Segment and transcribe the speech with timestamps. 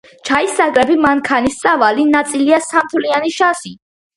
[0.27, 3.79] ჩაის საკრეფი მანქანის სავალი ნაწილია სამთვლიანი შასი.